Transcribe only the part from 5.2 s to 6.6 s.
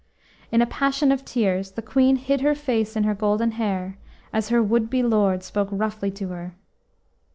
spoke roughly to her.